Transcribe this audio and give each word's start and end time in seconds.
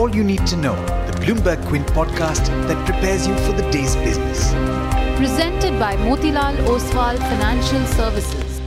all 0.00 0.16
you 0.16 0.24
need 0.24 0.46
to 0.46 0.56
know, 0.56 0.74
the 1.08 1.12
Bloomberg 1.20 1.62
Quint 1.68 1.86
podcast 1.88 2.46
that 2.68 2.86
prepares 2.86 3.26
you 3.26 3.36
for 3.40 3.52
the 3.52 3.70
day's 3.70 3.94
business. 3.96 4.50
Presented 5.18 5.78
by 5.78 5.94
Motilal 5.96 6.56
Oswal 6.64 7.18
Financial 7.18 7.84
Services. 7.84 8.62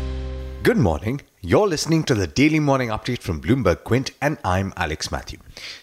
Good 0.61 0.77
morning. 0.77 1.21
You're 1.41 1.67
listening 1.67 2.03
to 2.03 2.13
the 2.13 2.27
daily 2.27 2.59
morning 2.59 2.89
update 2.89 3.23
from 3.23 3.41
Bloomberg 3.41 3.83
Quint, 3.83 4.11
and 4.21 4.37
I'm 4.45 4.73
Alex 4.77 5.11
Matthew. 5.11 5.39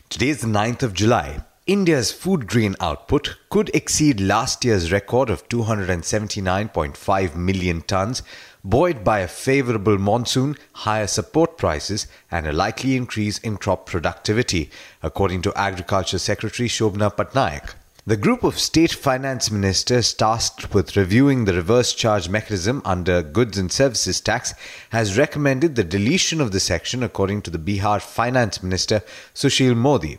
Today 0.09 0.29
is 0.29 0.43
the 0.43 0.47
9th 0.47 0.85
of 0.85 0.95
July. 0.95 1.45
India's 1.67 2.13
food 2.13 2.47
grain 2.47 2.77
output 2.81 3.37
could 3.49 3.71
exceed 3.75 4.21
last 4.21 4.65
year's 4.65 4.93
record 4.93 5.31
of 5.31 5.49
279.5 5.49 7.35
million 7.35 7.83
tons, 7.83 8.23
buoyed 8.65 9.03
by 9.03 9.21
a 9.21 9.29
favorable 9.29 9.99
monsoon, 9.99 10.57
higher 10.73 11.07
support 11.07 11.57
prices, 11.57 12.07
and 12.31 12.47
a 12.47 12.53
likely 12.53 12.97
increase 12.97 13.39
in 13.39 13.57
crop 13.57 13.87
productivity, 13.87 14.71
according 15.03 15.43
to 15.43 15.59
Agriculture 15.59 16.19
Secretary 16.19 16.69
Shobhana 16.69 17.15
Pattanayak. 17.15 17.75
The 18.07 18.17
group 18.17 18.45
of 18.45 18.59
state 18.59 18.93
finance 18.93 19.51
ministers 19.51 20.15
tasked 20.15 20.75
with 20.75 20.97
reviewing 20.97 21.45
the 21.45 21.53
reverse 21.53 21.93
charge 21.93 22.29
mechanism 22.29 22.81
under 22.85 23.23
goods 23.23 23.59
and 23.59 23.71
services 23.71 24.21
tax 24.21 24.55
has 24.89 25.19
recommended 25.19 25.77
the 25.77 25.85
deletion 25.85 26.41
of 26.41 26.51
the 26.51 26.61
section 26.61 27.03
according 27.03 27.43
to 27.43 27.51
the 27.51 27.59
Bihar 27.59 28.01
finance 28.01 28.63
minister 28.63 29.03
Sushil 29.35 29.77
Modi. 29.77 30.19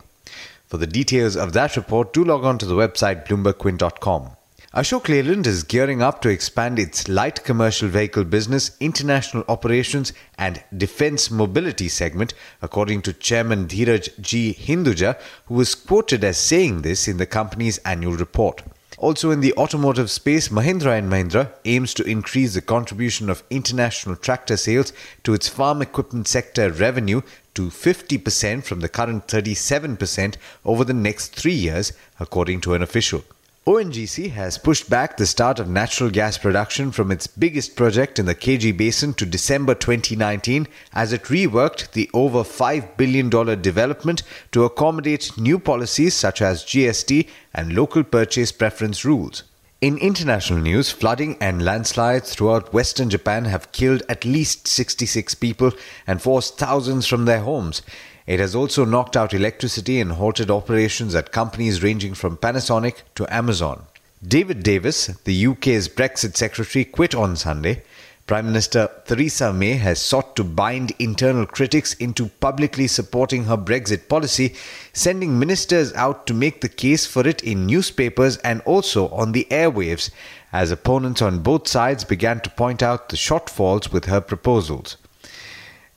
For 0.68 0.78
the 0.78 0.88
details 0.88 1.36
of 1.36 1.54
that 1.54 1.76
report, 1.76 2.14
do 2.14 2.24
log 2.24 2.46
on 2.46 2.58
to 2.60 2.66
the 2.66 2.76
website 2.76 3.28
bloombergquint.com. 3.28 4.38
Ashok 4.74 5.10
Leyland 5.10 5.48
is 5.48 5.64
gearing 5.64 6.02
up 6.02 6.22
to 6.22 6.30
expand 6.30 6.80
its 6.80 7.10
light 7.10 7.44
commercial 7.44 7.90
vehicle 7.90 8.24
business, 8.24 8.72
international 8.80 9.44
operations, 9.50 10.14
and 10.38 10.64
defense 10.78 11.30
mobility 11.30 11.90
segment, 11.90 12.34
according 12.62 13.02
to 13.02 13.12
Chairman 13.12 13.68
Dheeraj 13.68 14.22
G. 14.22 14.56
Hinduja, 14.58 15.20
who 15.48 15.56
was 15.56 15.76
quoted 15.76 16.24
as 16.24 16.38
saying 16.38 16.84
this 16.84 17.10
in 17.10 17.18
the 17.18 17.26
company's 17.26 17.80
annual 17.80 18.14
report. 18.14 18.64
Also 18.98 19.30
in 19.30 19.42
the 19.42 19.54
automotive 19.56 20.10
space, 20.10 20.48
Mahindra 20.48 20.98
and 20.98 21.12
Mahindra 21.12 21.52
aims 21.66 21.94
to 21.96 22.06
increase 22.06 22.54
the 22.54 22.62
contribution 22.62 23.30
of 23.30 23.44
international 23.50 24.16
tractor 24.16 24.56
sales 24.56 24.94
to 25.26 25.34
its 25.34 25.50
farm 25.50 25.82
equipment 25.82 26.30
sector 26.30 26.72
revenue 26.72 27.22
to 27.56 27.64
50% 27.64 28.64
from 28.64 28.80
the 28.80 28.88
current 28.88 29.28
37% 29.28 30.38
over 30.64 30.86
the 30.86 30.94
next 30.94 31.36
3 31.36 31.52
years, 31.52 31.92
according 32.22 32.62
to 32.62 32.74
an 32.74 32.82
official. 32.82 33.26
ONGC 33.68 34.32
has 34.32 34.58
pushed 34.58 34.90
back 34.90 35.18
the 35.18 35.26
start 35.28 35.60
of 35.60 35.70
natural 35.70 36.10
gas 36.10 36.36
production 36.36 36.92
from 36.92 37.12
its 37.12 37.28
biggest 37.28 37.76
project 37.76 38.18
in 38.18 38.26
the 38.26 38.34
KG 38.34 38.76
Basin 38.76 39.14
to 39.14 39.24
December 39.24 39.76
2019 39.76 40.68
as 40.94 41.14
it 41.14 41.26
reworked 41.26 41.92
the 41.92 42.10
over 42.12 42.40
$5 42.40 42.98
billion 42.98 43.30
development 43.62 44.24
to 44.52 44.64
accommodate 44.64 45.38
new 45.38 45.60
policies 45.60 46.16
such 46.16 46.42
as 46.42 46.64
GST 46.64 47.30
and 47.54 47.76
local 47.76 48.04
purchase 48.04 48.52
preference 48.52 49.06
rules. 49.06 49.44
In 49.80 50.00
international 50.00 50.60
news, 50.60 50.90
flooding 50.90 51.38
and 51.40 51.64
landslides 51.64 52.34
throughout 52.34 52.74
western 52.74 53.12
Japan 53.12 53.46
have 53.46 53.72
killed 53.72 54.02
at 54.10 54.26
least 54.26 54.68
66 54.68 55.36
people 55.36 55.72
and 56.08 56.20
forced 56.20 56.58
thousands 56.58 57.06
from 57.06 57.26
their 57.26 57.42
homes. 57.42 57.84
It 58.28 58.40
has 58.40 58.54
also 58.56 58.86
knocked 58.86 59.18
out 59.18 59.34
electricity 59.34 60.00
and 60.00 60.14
halted 60.14 60.52
operations 60.52 61.16
at 61.16 61.32
companies 61.32 61.82
ranging 61.82 62.14
from 62.14 62.38
Panasonic 62.38 63.02
to 63.16 63.34
Amazon. 63.34 63.84
David 64.26 64.62
Davis, 64.62 65.08
the 65.26 65.48
UK's 65.48 65.90
Brexit 65.90 66.38
secretary, 66.38 66.86
quit 66.86 67.16
on 67.16 67.36
Sunday. 67.36 67.82
Prime 68.28 68.46
Minister 68.46 68.90
Theresa 69.06 69.52
May 69.52 69.74
has 69.74 70.00
sought 70.00 70.36
to 70.36 70.44
bind 70.44 70.94
internal 71.00 71.48
critics 71.48 71.96
into 71.96 72.28
publicly 72.28 72.88
supporting 72.88 73.46
her 73.46 73.58
Brexit 73.58 74.08
policy, 74.08 74.54
sending 74.94 75.40
ministers 75.40 75.92
out 75.94 76.28
to 76.28 76.34
make 76.34 76.62
the 76.62 76.70
case 76.70 77.08
for 77.08 77.28
it 77.28 77.44
in 77.44 77.66
newspapers 77.66 78.38
and 78.38 78.62
also 78.62 79.10
on 79.10 79.32
the 79.32 79.48
airwaves, 79.50 80.12
as 80.54 80.70
opponents 80.70 81.22
on 81.22 81.40
both 81.40 81.68
sides 81.68 82.04
began 82.04 82.40
to 82.42 82.50
point 82.52 82.84
out 82.84 83.10
the 83.10 83.18
shortfalls 83.18 83.92
with 83.92 84.06
her 84.06 84.22
proposals. 84.22 84.98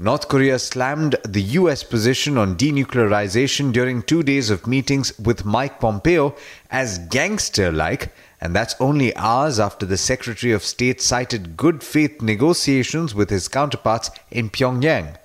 North 0.05 0.29
Korea 0.29 0.59
slammed 0.59 1.17
the 1.27 1.41
US 1.61 1.83
position 1.83 2.37
on 2.37 2.57
denuclearization 2.57 3.73
during 3.73 4.03
two 4.03 4.23
days 4.23 4.51
of 4.51 4.67
meetings 4.67 5.19
with 5.19 5.47
Mike 5.47 5.81
Pompeo 5.81 6.37
as 6.71 6.99
gangster 7.09 7.73
like, 7.73 8.13
and 8.39 8.55
that's 8.55 8.75
only 8.79 9.17
hours 9.17 9.59
after 9.59 9.87
the 9.87 9.97
Secretary 9.97 10.53
of 10.53 10.63
State 10.63 11.01
cited 11.01 11.57
good 11.57 11.83
faith 11.83 12.21
negotiations 12.21 13.15
with 13.15 13.31
his 13.31 13.49
counterparts 13.49 14.11
in 14.31 14.51
Pyongyang. 14.51 15.17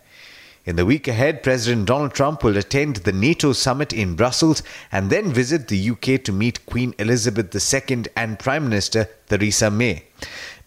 In 0.70 0.76
the 0.76 0.86
week 0.86 1.08
ahead, 1.08 1.42
President 1.42 1.88
Donald 1.88 2.14
Trump 2.14 2.44
will 2.44 2.56
attend 2.56 2.98
the 2.98 3.12
NATO 3.12 3.54
summit 3.54 3.92
in 3.92 4.16
Brussels 4.16 4.62
and 4.92 5.10
then 5.10 5.34
visit 5.34 5.68
the 5.68 5.90
UK 5.90 6.24
to 6.24 6.32
meet 6.32 6.64
Queen 6.68 6.94
Elizabeth 7.00 7.50
II 7.56 8.04
and 8.16 8.38
Prime 8.38 8.66
Minister 8.66 9.10
Theresa 9.30 9.72
May. 9.72 10.04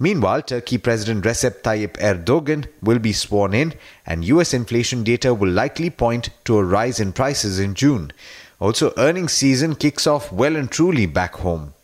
Meanwhile, 0.01 0.43
Turkey 0.43 0.79
President 0.79 1.25
Recep 1.25 1.63
Tayyip 1.63 1.93
Erdogan 1.99 2.67
will 2.83 2.99
be 2.99 3.13
sworn 3.13 3.55
in, 3.55 3.75
and 4.05 4.25
US 4.25 4.53
inflation 4.53 5.05
data 5.05 5.33
will 5.33 5.53
likely 5.53 5.89
point 5.89 6.31
to 6.47 6.59
a 6.59 6.65
rise 6.65 6.99
in 6.99 7.13
prices 7.13 7.61
in 7.61 7.75
June. 7.75 8.11
Also, 8.59 8.93
earnings 8.97 9.33
season 9.33 9.77
kicks 9.77 10.09
off 10.09 10.33
well 10.33 10.57
and 10.57 10.69
truly 10.69 11.07
back 11.07 11.37
home. 11.37 11.75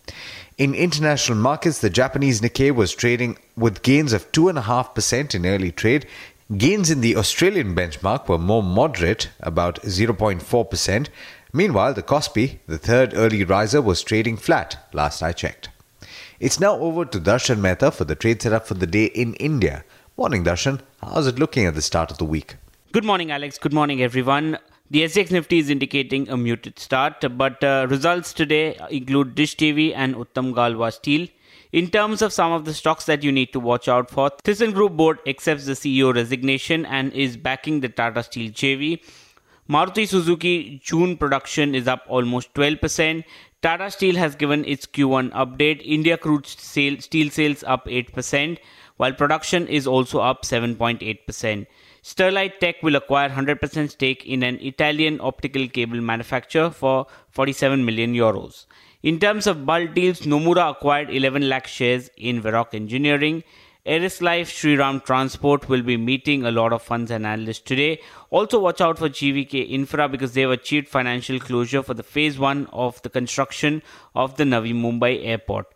In 0.58 0.74
international 0.74 1.38
markets, 1.38 1.78
the 1.78 1.88
Japanese 1.88 2.40
Nikkei 2.40 2.74
was 2.74 2.92
trading 2.92 3.38
with 3.56 3.84
gains 3.84 4.12
of 4.12 4.32
2.5% 4.32 5.36
in 5.36 5.46
early 5.46 5.70
trade. 5.70 6.04
Gains 6.56 6.90
in 6.90 7.02
the 7.02 7.14
Australian 7.14 7.74
benchmark 7.74 8.26
were 8.26 8.38
more 8.38 8.62
moderate, 8.62 9.28
about 9.40 9.82
0.4%. 9.82 11.08
Meanwhile, 11.52 11.92
the 11.92 12.02
Kospi, 12.02 12.60
the 12.66 12.78
third 12.78 13.12
early 13.14 13.44
riser, 13.44 13.82
was 13.82 14.02
trading 14.02 14.38
flat 14.38 14.88
last 14.94 15.22
I 15.22 15.32
checked. 15.32 15.68
It's 16.40 16.58
now 16.58 16.78
over 16.78 17.04
to 17.04 17.20
Darshan 17.20 17.60
Mehta 17.60 17.90
for 17.90 18.06
the 18.06 18.14
trade 18.14 18.40
setup 18.40 18.66
for 18.66 18.72
the 18.72 18.86
day 18.86 19.04
in 19.06 19.34
India. 19.34 19.84
Morning, 20.16 20.42
Darshan. 20.42 20.80
How's 21.02 21.26
it 21.26 21.38
looking 21.38 21.66
at 21.66 21.74
the 21.74 21.82
start 21.82 22.10
of 22.10 22.16
the 22.16 22.24
week? 22.24 22.56
Good 22.92 23.04
morning, 23.04 23.30
Alex. 23.30 23.58
Good 23.58 23.74
morning, 23.74 24.00
everyone. 24.00 24.56
The 24.90 25.02
SGX 25.02 25.30
Nifty 25.30 25.58
is 25.58 25.68
indicating 25.68 26.30
a 26.30 26.38
muted 26.38 26.78
start, 26.78 27.22
but 27.36 27.62
uh, 27.62 27.86
results 27.90 28.32
today 28.32 28.80
include 28.88 29.34
Dish 29.34 29.54
TV 29.54 29.92
and 29.94 30.14
Uttam 30.14 30.54
Galva 30.54 30.92
Steel. 30.92 31.28
In 31.70 31.88
terms 31.90 32.22
of 32.22 32.32
some 32.32 32.50
of 32.50 32.64
the 32.64 32.72
stocks 32.72 33.04
that 33.04 33.22
you 33.22 33.30
need 33.30 33.52
to 33.52 33.60
watch 33.60 33.88
out 33.88 34.08
for, 34.08 34.30
ThyssenKrupp 34.30 34.96
board 34.96 35.18
accepts 35.26 35.66
the 35.66 35.72
CEO 35.72 36.14
resignation 36.14 36.86
and 36.86 37.12
is 37.12 37.36
backing 37.36 37.80
the 37.80 37.90
Tata 37.90 38.22
Steel 38.22 38.50
JV. 38.50 39.02
Maruti 39.68 40.08
Suzuki 40.08 40.80
June 40.82 41.18
production 41.18 41.74
is 41.74 41.86
up 41.86 42.04
almost 42.08 42.54
12%. 42.54 43.22
Tata 43.60 43.90
Steel 43.90 44.14
has 44.14 44.34
given 44.34 44.64
its 44.64 44.86
Q1 44.86 45.30
update. 45.32 45.82
India 45.84 46.16
crude 46.16 46.46
sale, 46.46 46.98
steel 47.00 47.28
sales 47.28 47.62
up 47.64 47.84
8%, 47.84 48.56
while 48.96 49.12
production 49.12 49.68
is 49.68 49.86
also 49.86 50.20
up 50.20 50.44
7.8%. 50.44 51.66
Sterlite 52.02 52.60
Tech 52.60 52.82
will 52.82 52.96
acquire 52.96 53.28
100% 53.28 53.90
stake 53.90 54.24
in 54.24 54.42
an 54.42 54.58
Italian 54.62 55.20
optical 55.20 55.68
cable 55.68 56.00
manufacturer 56.00 56.70
for 56.70 57.06
47 57.28 57.84
million 57.84 58.14
euros. 58.14 58.64
In 59.00 59.20
terms 59.20 59.46
of 59.46 59.64
bulk 59.64 59.94
deals, 59.94 60.22
Nomura 60.22 60.72
acquired 60.72 61.08
11 61.08 61.48
lakh 61.48 61.68
shares 61.68 62.10
in 62.16 62.42
Varroc 62.42 62.74
Engineering. 62.74 63.44
Eris 63.86 64.20
Life 64.20 64.50
Shriram 64.50 65.04
Transport 65.04 65.68
will 65.68 65.82
be 65.82 65.96
meeting 65.96 66.44
a 66.44 66.50
lot 66.50 66.72
of 66.72 66.82
funds 66.82 67.12
and 67.12 67.24
analysts 67.24 67.60
today. 67.60 68.00
Also, 68.30 68.58
watch 68.58 68.80
out 68.80 68.98
for 68.98 69.08
GVK 69.08 69.70
Infra 69.70 70.08
because 70.08 70.34
they 70.34 70.40
have 70.40 70.50
achieved 70.50 70.88
financial 70.88 71.38
closure 71.38 71.84
for 71.84 71.94
the 71.94 72.02
phase 72.02 72.40
one 72.40 72.66
of 72.72 73.00
the 73.02 73.08
construction 73.08 73.82
of 74.16 74.36
the 74.36 74.42
Navi 74.42 74.74
Mumbai 74.74 75.24
airport. 75.24 75.72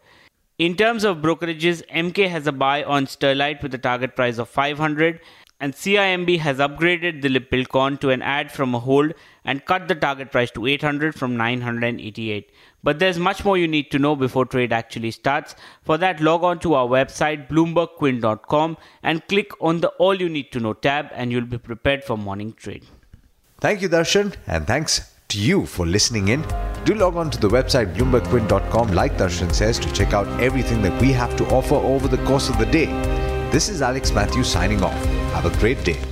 In 0.59 0.75
terms 0.77 1.05
of 1.05 1.19
brokerages, 1.19 1.87
Emkay 1.91 2.29
has 2.29 2.49
a 2.49 2.53
buy 2.53 2.83
on 2.83 3.07
Sterlite 3.07 3.63
with 3.63 3.73
a 3.73 3.79
target 3.79 4.17
price 4.17 4.39
of 4.39 4.49
500 4.49 5.21
and 5.63 5.75
CIMB 5.75 6.41
has 6.41 6.59
upgraded 6.59 7.23
Dilip 7.23 7.49
Buildcon 7.49 8.01
to 8.01 8.11
an 8.11 8.21
add 8.21 8.51
from 8.51 8.75
a 8.75 8.81
hold 8.81 9.13
and 9.45 9.65
cut 9.65 9.87
the 9.87 9.95
target 9.95 10.33
price 10.33 10.51
to 10.51 10.67
800 10.67 11.15
from 11.15 11.37
988. 11.37 12.51
But 12.83 12.99
there's 12.99 13.17
much 13.17 13.45
more 13.45 13.57
you 13.57 13.69
need 13.69 13.93
to 13.93 14.01
know 14.01 14.17
before 14.17 14.45
trade 14.45 14.73
actually 14.73 15.13
starts. 15.13 15.55
For 15.85 15.97
that, 15.99 16.21
log 16.21 16.43
on 16.43 16.59
to 16.61 16.75
our 16.75 16.89
website 16.89 17.49
bloombergquint.com 17.49 18.77
and 19.05 19.27
click 19.29 19.53
on 19.61 19.81
the 19.81 19.91
All 20.07 20.21
You 20.21 20.29
Need 20.29 20.51
to 20.51 20.59
Know 20.59 20.73
tab 20.73 21.11
and 21.13 21.31
you'll 21.31 21.47
be 21.47 21.59
prepared 21.59 22.03
for 22.03 22.19
morning 22.19 22.55
trade. 22.55 22.85
Thank 23.61 23.83
you, 23.83 23.89
Darshan, 23.89 24.35
and 24.49 24.67
thanks 24.67 25.15
to 25.29 25.39
you 25.39 25.65
for 25.65 25.87
listening 25.87 26.27
in. 26.27 26.45
Do 26.85 26.95
log 26.95 27.17
on 27.17 27.31
to 27.31 27.39
the 27.39 27.49
website 27.49 27.95
bloombergquint.com, 27.95 28.95
like 28.95 29.17
Darshan 29.17 29.55
says, 29.55 29.79
to 29.79 29.93
check 29.93 30.13
out 30.13 30.27
everything 30.41 30.83
that 30.83 31.01
we 31.01 31.13
have 31.13 31.37
to 31.37 31.47
offer 31.55 31.77
over 31.77 32.09
the 32.09 32.25
course 32.25 32.49
of 32.49 32.59
the 32.59 32.67
day. 32.67 32.87
This 33.53 33.69
is 33.69 33.81
Alex 33.81 34.11
Matthews 34.11 34.49
signing 34.49 34.83
off. 34.83 35.22
Have 35.33 35.47
a 35.47 35.59
great 35.59 35.83
day. 35.83 36.12